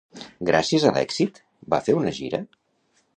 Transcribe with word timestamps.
Gràcies 0.49 0.87
a 0.87 0.93
l'èxit, 0.95 1.37
va 1.75 1.81
fer 1.89 1.97
una 2.01 2.17
gira? 2.21 2.41